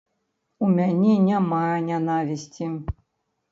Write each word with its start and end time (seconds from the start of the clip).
У 0.67 0.69
мяне 0.77 1.13
няма 1.27 1.61
нянавісці. 1.91 2.73